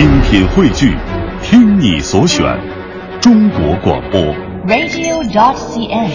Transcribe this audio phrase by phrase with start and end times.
[0.00, 0.96] 精品汇聚，
[1.42, 2.42] 听你所选，
[3.20, 4.18] 中国广播。
[4.66, 6.10] radio.cn。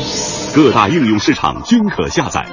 [0.55, 2.44] 各大应用市场均可下载。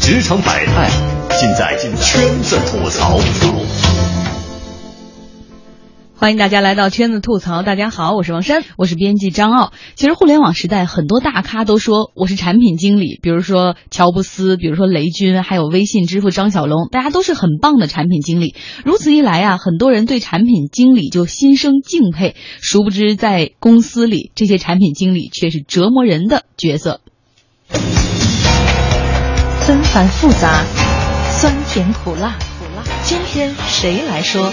[0.00, 0.90] 职场百态，
[1.38, 3.20] 尽在圈子吐槽。
[6.22, 7.64] 欢迎大家来到圈子吐槽。
[7.64, 9.72] 大家好，我是王珊，我是编辑张傲。
[9.96, 18.54] 其实互联网时代，很多大咖都说我是产品经理，比如说乔布斯，比如说雷军，还有微信支付张小龙，大家都是很棒的产品经理。
[18.84, 22.36] 如此一来啊，很多人对产品经理就心生敬佩。
[22.60, 27.00] 殊不知，在公司里，这些产品经理却是折磨人的角色。
[29.66, 30.62] 纷繁复杂，
[31.32, 32.38] 酸甜苦辣，
[33.02, 34.52] 今天谁来说？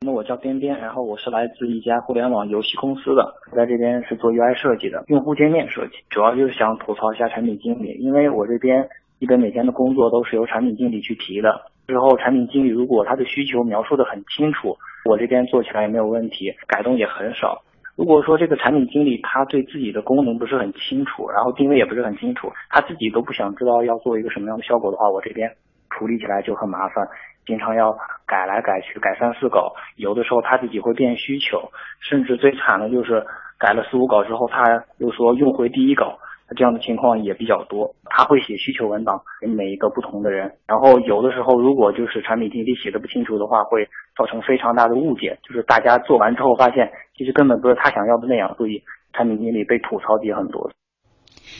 [0.00, 17.60] 那我叫边边，然后我是来自一家互联网游戏公司的，在这边是做 UI 设计的，用户界面设计，主要就是想吐槽一下产品经理，因为我这边基本每天的工作都是由产品经理去提的，之后产品经理如果他的需求描述的很清楚，我这边做起来也没有问题，改动也很少。
[17.96, 25.50] 如果说这个产品经理他对自己的功能不是很清楚，然后定位也不是很清楚，他自己都不想知道要做一个什么样的效果的话，我这边
[25.90, 27.08] 处理起来就很麻烦。
[27.48, 27.96] 经常要
[28.26, 33.24] 改来改去，改三四稿，有的时候他自己会变需求，甚至最惨的就是
[33.58, 36.18] 改了四五稿之后，他又说用回第一稿，
[36.54, 37.94] 这样的情况也比较多。
[38.04, 48.82] 他会写需求文档给每一个不同的人，然后有的时候如果就是产品经理写的不清楚的话，会造成非常大的误解，就是大家做完之后发现其实根本不是他想要的那样，所以
[49.14, 50.70] 产品经理被吐槽的也很多。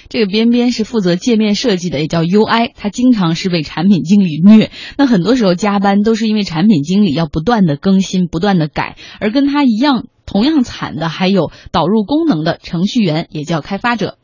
[0.08, 4.70] 这个边边是负责界面设计的，也叫 UI，他经常是被产品经理虐。
[4.96, 14.16] 那很多时候加班都是因为产品经理要不断的更新、不断的改，而跟他一样同样惨的还有导入功能的程序员，也叫开发者。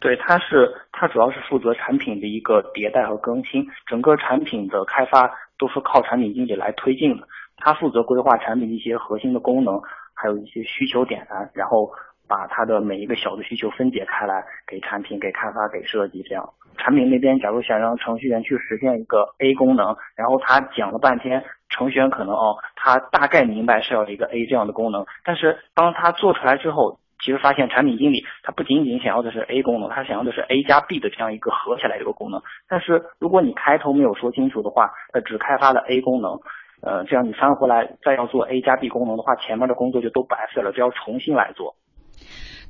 [0.00, 7.28] 对，他是他主要是负责产品的一个迭代和更新，整个产品的开发都是靠产品经理来推进的。
[7.56, 9.80] 他负责规划产品一些核心的功能，
[10.14, 11.90] 还有一些需求点燃，然后。
[12.32, 16.48] 把它的每一个小的需求分解开来，给产品、给开发、给设计这样。
[16.78, 32.40] 产品那边假如想让程序员去实现一个 A 功能，然后他讲了半天，程序员可能哦，他大概明白是要一个 A 这样的功能，但是当他做出来之后，其实发现产品经理他不仅仅想要的是 A 功能，他想要的是 A 加 B 的这样一个合起来一个功能。
[32.66, 36.40] 但是如果你开头没有说清楚的话，呃，只开发了 A 功能，
[36.80, 41.76] 呃，这样你翻回来再要做 A 加 B 功能的话，前面的工作就都白费了，这要重新来做。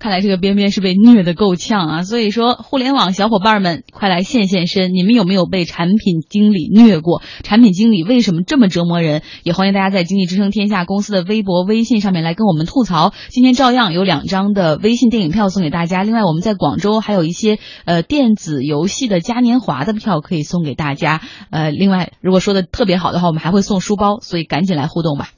[0.03, 2.03] 看来这个边边是被虐的够呛啊！
[2.03, 4.93] 所以说，互联网小伙伴们，快来现现身！
[4.93, 7.23] 你们有没有被产品经理虐过？
[7.45, 9.23] 产品经理为什么这么折磨人？
[9.45, 13.13] 也欢迎大家在经济之声天下公司的微博、微信上面来跟我们吐槽。
[13.29, 21.21] 今天照样有两张的微信电影票送给大家，另外我们在广州还有一些呃电子游戏的嘉年华的票可以送给大家。
[21.51, 25.29] 呃，另外如果说的特别好的话，我们还会送书包，所以赶紧来互动吧。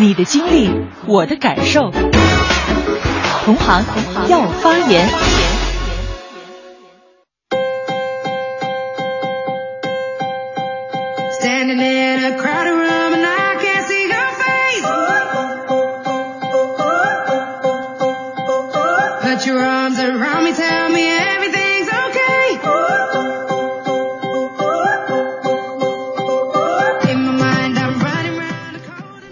[0.00, 0.70] 你的经历，
[1.04, 1.90] 我的感受，
[3.44, 5.06] 同行同行要发言。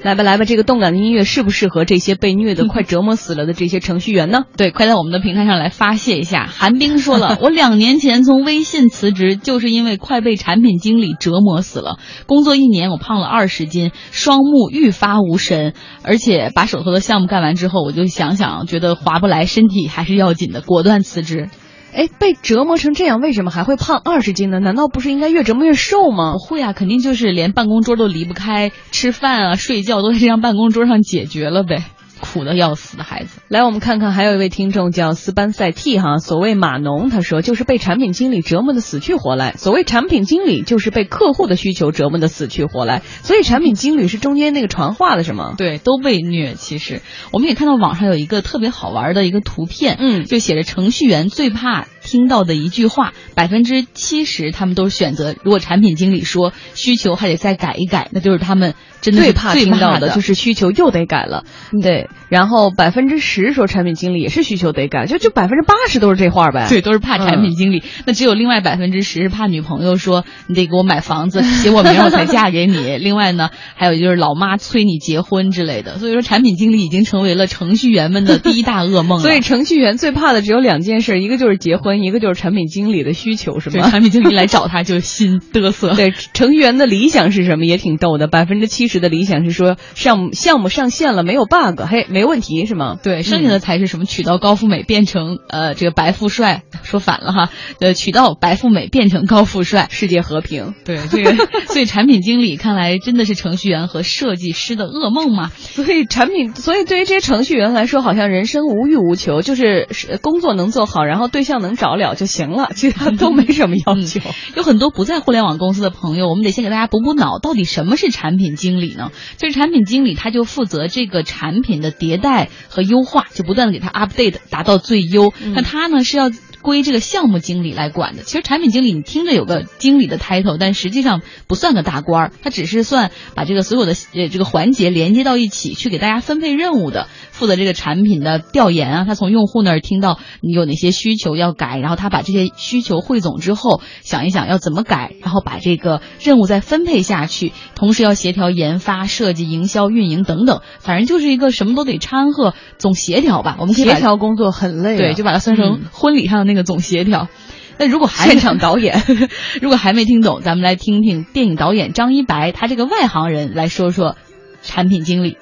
[0.09, 4.45] 来吧，来吧，这个动感的音乐适不适合这些被虐的 快折磨死了的这些程序员呢？
[4.57, 6.47] 对，快在我们的平台上来发泄一下。
[6.47, 11.99] 韩冰说了，我两年前从微信辞职，就是因为快被产品经理折磨死了。
[12.27, 21.51] 工作一年，我胖了二十斤，双目愈发无神，而且把手头的项目干完之后，我就想想，觉得划不来，身体还是要紧的，果断辞职。
[21.93, 24.61] 哎，被折磨成这样，为什么还会胖二十斤呢？
[24.61, 26.35] 难道不是应该越折磨越瘦吗？
[26.35, 31.85] 不会啊，肯定就是连办公桌都离不开，吃饭啊、睡觉都在这张办公桌上解决了呗。
[32.19, 39.55] 苦的要死的孩子，来，我们看看，还有一位听众叫斯班塞 T 哈，所谓码农，他说就是被产品经理折磨的死去活来。
[39.57, 43.03] 所谓产品经理，就是被客户的需求折磨的死去活来。
[43.23, 45.55] 所以产品经理是中间那个传话的，是吗？
[45.57, 46.55] 对，都被虐。
[46.55, 47.01] 其实
[47.33, 58.73] 我们也看到网上有一个特别好玩的一个图片，嗯，就写着程序员最怕听到的一句话，百分之七十他们都是选择，如果产品经理说需求还得再改一改，那就是他们
[59.03, 61.45] 真的最怕听到的就是需求又得改了。
[61.83, 66.67] 对，然后百分之十说产品经理也是需求得改，就就百分之八十都是这话呗。
[66.71, 67.83] 对，都是怕产品经理。
[68.07, 72.97] 那只有另外百分之十是怕女朋友说你得给我买房子，写我名我才嫁给你。
[72.97, 75.99] 另外呢，还有就是老妈催你结婚之类的。
[75.99, 79.19] 所以说，产品经理已经成为了程序员们的第一大噩梦。
[79.23, 83.91] 所以程序员最怕的只有两件事，一个就是结婚，一个就是产品经理的需求，是吗？
[83.91, 85.95] 产品经理来找他就心嘚瑟。
[85.95, 87.65] 对，程序员的理想是什么？
[87.65, 92.97] 也挺逗的，百分之七十的理想是说项目项目上线了没有 bug，嘿，没问题是吗？
[93.03, 97.51] 对，剩下的才是什么娶到高富美变成呃这个白富帅， 说反了哈，
[97.81, 100.75] 呃娶到白富美变成高富帅，世界和平。
[100.85, 101.35] 对，这个
[101.67, 105.49] 所以产品经理看来真的是程序员和设计师的噩梦嘛。
[105.49, 109.89] 所以产品，所以对于这些程序员来说，好像人生无欲无求，就是
[110.23, 114.21] 工作能做好，然后对象能找了就行了，其他都没 什么要求。
[114.57, 119.11] 有很多不在互联网公司的朋友，我们得先给大家补补脑，到底什么是产品经理呢？
[119.39, 125.33] 就是产品经理，他就负责这个产品的迭代和优化，就不断的给他 update，达到最优。
[125.55, 126.31] 那他呢是要。
[126.61, 128.25] 归这个项目经理来管的。
[128.25, 139.05] 其实产品经理你听着有个经理的 title，但实际上不算个大官儿，他只是算把这个所有的呃这个环节连接到一起，去给大家分配任务的，负责这个产品的调研啊。
[139.05, 153.57] 他从用户那儿听到你有哪些需求要改，然后他把这些需求汇总之后，想一想要怎么改，然后把这个任务再分配下去，同时要协调研发、设计、营销、运营等等，反正就是一个什么都得掺和，总协调吧。
[153.61, 156.49] 我们协调工作很累，对，就把它算成婚礼上的。
[156.49, 157.29] 那个总协调，
[157.79, 159.03] 那如果还现场导演，
[159.61, 164.17] 如果还没听懂，咱们来听听电影导演张一白，他这个外行人来说说
[164.63, 165.37] 产品经理。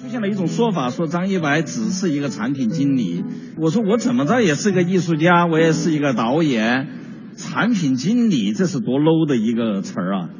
[0.00, 3.22] 出现了一种说法，说张一白只是一个产品经理。
[3.58, 6.88] 我说我怎么着也是个艺术家，我也是一个导演，
[7.36, 10.30] 产品经理这是多 low 的一个词儿啊！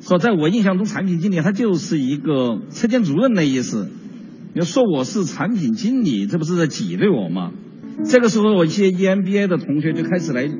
[0.00, 3.88] 说在我印象中，产品经理他就是一个车间主任的意思。
[4.54, 7.52] 你说我是产品经理，这不是在挤兑我吗？
[8.06, 10.50] 这个时候，我一些 EMBA 的同学就开始来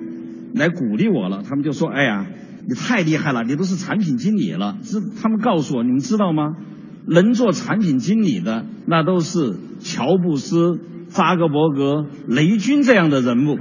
[0.55, 1.43] 来鼓励我了。
[1.43, 2.27] 他们就说：“哎呀，
[2.69, 6.55] 你太厉害了，你都是产品经理了。”是他们告诉我，你们知道吗？
[7.07, 13.59] 能做产品经理的，那都是乔布斯、扎克伯格、雷军这样的人物。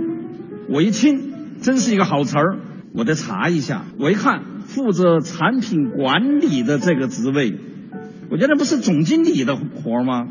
[0.70, 2.58] 我一听，真是一个好词儿，
[2.94, 3.86] 我得查一下。
[4.00, 7.54] 我一看，负责产品管理的这个职位，
[8.32, 10.28] 我觉得不是总经理的活吗？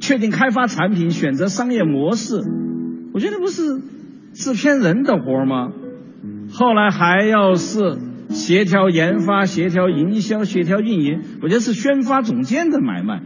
[0.00, 2.34] 确定开发产品，选择商业模式。
[3.14, 3.80] 我觉得不是
[4.34, 5.70] 制片人的活吗？
[6.52, 7.78] 后来还要是
[8.36, 13.22] 协调研发、协调营销、协调运营，我觉得是宣发总监的买卖。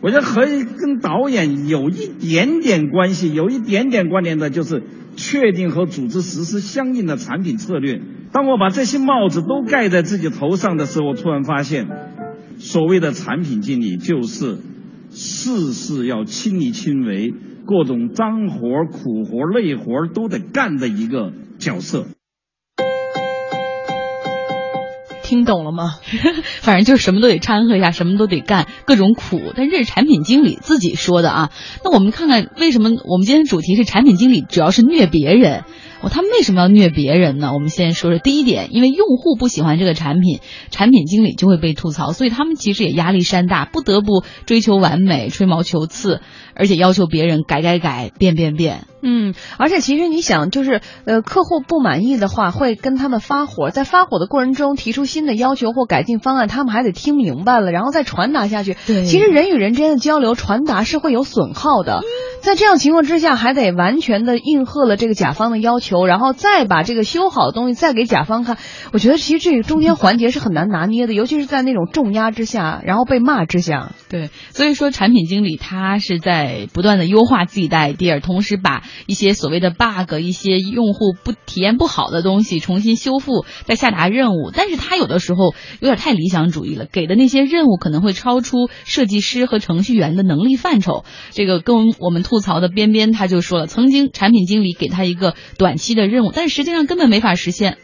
[0.00, 4.82] 我觉得和跟导演有一点点关系、有一点点关联的，就是
[5.16, 8.00] 确定和组织实施相应的产品策略。
[8.32, 11.86] 当我把这些帽子都盖在自己头上的时候，我突然发现，
[12.58, 14.58] 所谓的产品经理就是
[15.10, 17.34] 事事要亲力亲为。
[17.64, 22.06] 各种脏活、苦活、累活都得干的一个角色，
[25.32, 25.96] 听懂了吗？
[26.60, 29.40] 反正就是什么都得掺和一下，什么都得干，各种苦。
[29.56, 31.50] 但这是产品经理自己说的啊。
[31.82, 35.64] 那我们看看为什么我们今天主题是产品经理，主要是虐别人。
[36.02, 37.52] 哦，他们为什么要虐别人呢？
[37.52, 40.40] 我们先说说第一点，因为用户不喜欢这个产品，
[40.70, 46.20] 产品经理就会被吐槽，所以他们其实也压力山大，不得不追求完美，吹毛求疵。
[46.54, 58.76] 而且要求别人改改改变变变，嗯，而且其实你想，就是呃，客户不满意的话，会跟他们发火，在发火的过程中提出新的要求或改进方案，他们还得听明白了，然后再传达下去。
[58.86, 62.02] 对，其实人与人之间的交流传达是会有损耗的，
[62.42, 68.58] 在这样情况之下，还得完全的应和了这个甲方的要求，然后再把这个修好的东西再给甲方看。
[68.92, 73.92] 我觉得其实这个中间环节是很难拿捏的，尤其是在那种重压之下，然后被骂之下。
[74.12, 76.68] 对，所以说产品经理他是在。
[76.72, 84.50] 不断的优化自己的 idea，同时把一些所谓的 bug、一些用户不体验不好的东西重新修复，再下达任务。
[84.54, 91.04] 但是他有的时候有点太理想主义了，给的那些任务可能会超出设计师和程序员的能力范畴。
[91.30, 97.78] 这个跟我们吐槽的边边他就说了，曾经产品经理给他一个短期的任务，但实际上根本没法实现。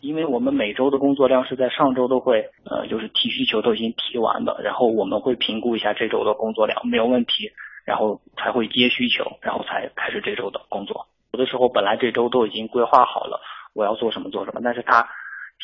[0.00, 7.50] 因为我们每周的工作量是在上周都会，呃，就是提需求都已经提完的，然后我们会评估一下这周的工作量没有问题。
[7.86, 11.08] 然后才会接需求，然后才开始这周的工作。
[11.32, 13.40] 有的时候本来这周都已经规划好了，
[13.74, 15.08] 我要做什么做什么，但是他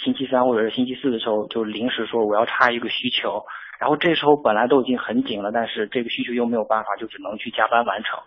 [0.02, 3.45] 星期三或者是星期四的时候就临时说我要插一个需求，
[3.78, 8.19] 然后这时候本来都已经很紧了，但是这个需求又没有办法，就只能去加班完成。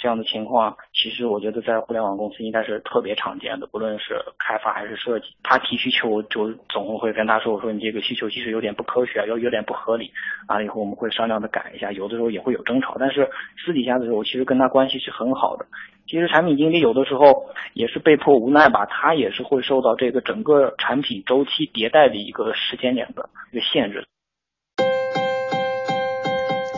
[0.00, 10.10] 这样的情况，其实我觉得在互联网公司应该是特别常见的，不论是开发还是设计，他提需求就总会跟他说，我说你这个需求其实有点不科学，有有点不合理，
[10.48, 13.28] 完了以后我们会商量的改一下，有的时候也会有争吵，但是
[13.62, 15.66] 私底下的时候其实跟他关系是很好的。
[16.06, 24.06] 其实产品经理有的时候也是被迫无奈吧，他也是会受到这个整个产品周期迭代的一个时间点的一个限制。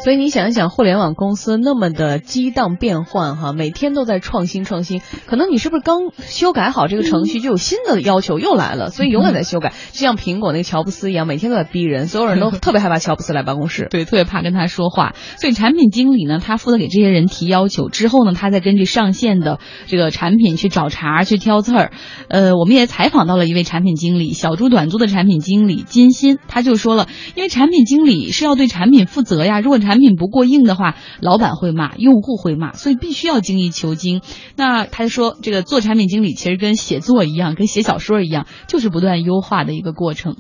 [0.03, 5.01] 所以你想一想，互联网公司那么的激荡变换，哈，每天都在创新创新。
[5.27, 8.91] 可能你是不是刚修改好这个程序，就有新的要求又来了？
[8.91, 15.15] 所以永远在修改，就像苹果那个乔布斯一样，每天都在逼人，所有人都特别害怕乔布斯来办公室，对，特别怕跟他说话。
[15.37, 21.93] 所以产品经理呢，他负责给这些人提要求，之后呢，他再根据上线的这个产品去找茬、去挑刺儿。
[22.27, 27.07] 呃，我们也采访到了一位产品经理，小猪短租的产品经理金鑫，他就说了，
[27.37, 34.23] 因为产品经理是要对产品负责呀，如果产产品不过硬的话，老板会骂，用户会骂，所以必须要精益求精。
[34.57, 40.37] 那他说，这个做产品经理其实跟写作一样，跟写小说一样，就是不断优化的一个过程。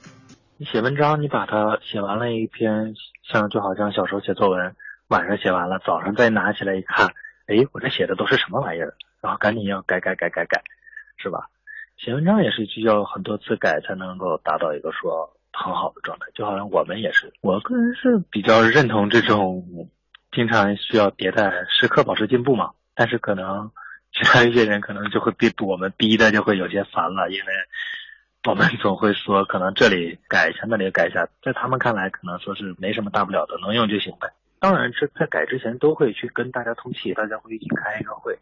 [0.56, 2.94] 你写文章，你把它写完了一篇，
[3.30, 4.74] 像就好像小时候写作文，
[5.08, 7.08] 晚上写完了，早上再拿起来一看，
[7.46, 8.94] 哎，我这写的都是什么玩意儿？
[9.20, 10.62] 然后赶紧要改改改改改，
[11.18, 11.50] 是吧？
[11.98, 15.36] 写文章也是需要很多次改才能够达到一个说。
[15.52, 19.88] 很好的状态，就好像我们也是，我个人是比较认同这种
[20.30, 22.70] 经常需要迭代、时刻保持进步嘛。
[22.94, 23.70] 但是可能
[24.12, 27.52] 其他一些人可能就会被我们逼的就会有些烦了，因为
[28.44, 34.30] 我们总会说可能这里改一下，那里改一下，在他们看来可能说是没什么大不了的，能用就行呗。
[34.58, 38.38] 当然这在改之前都会去跟大家通气，大家会一起开一个会，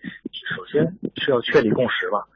[0.56, 0.84] 首先
[1.16, 2.26] 是要确立共识吧。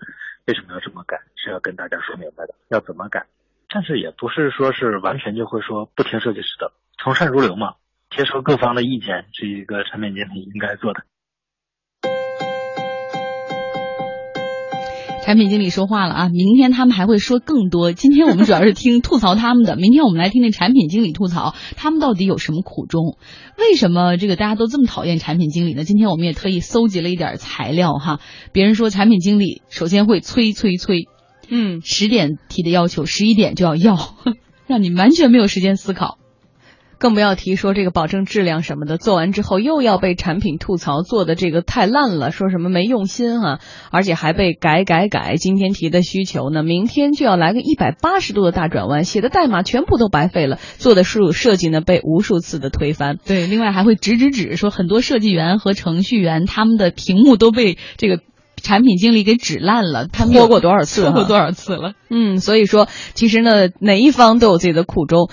[0.47, 1.21] 为什么要这么改？
[1.37, 3.27] 是要跟大家说明白的，要怎么改。
[3.75, 7.75] 但是也不是说是完全就会说不听设计师的，从善如流嘛，
[8.09, 11.01] 接受各方的意见是一个产品经理应该做的。
[15.25, 17.93] 产品经理说话了啊，明天他们还会说更多。
[17.93, 23.19] 今天我们主要是听吐槽他们的，明天我们来听听产品经理吐槽他们到底有什么苦衷，
[23.59, 25.83] 为什么这个大家都这么讨厌产品经理呢？
[25.83, 28.21] 今天我们也特意搜集了一点材料哈，
[28.53, 31.09] 别人说产品经理首先会催催催。
[31.49, 33.97] 嗯，十点提的要求，十一点就要要，
[34.67, 36.19] 让你完全没有时间思考，
[36.99, 43.61] 更不要提说这个保证质量什么的，做完之后又要被产品吐槽做的这个太烂了，说什么没用心啊，
[43.91, 45.35] 而且还被改改改。
[45.37, 53.19] 今天提的需求呢，明天就要来个一百八十度的大转弯，写的代码全部都白费了，做的数设计呢被无数次的推翻。
[53.27, 58.21] 对，另外还会指指指说很多设计员和程序员他们的屏幕都被这个。
[58.65, 61.03] 产品经理给指烂了，他 拖过多少次？
[61.03, 61.93] 说过多少次了？
[62.11, 65.29] 嗯，所以说，其实呢，哪一方都有自己的苦衷。